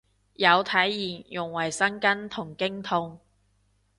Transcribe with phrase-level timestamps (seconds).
[0.33, 3.19] 有體驗用衛生巾同經痛